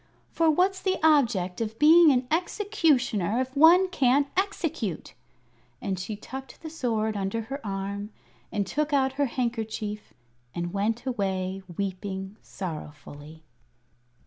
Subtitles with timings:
[0.31, 5.13] "For what's the object of being an Executioner if one can't execute?"
[5.79, 8.09] And she tucked the sword under her arm
[8.51, 10.11] and took out her handkerchief
[10.55, 13.43] and went away weeping sorrowfully.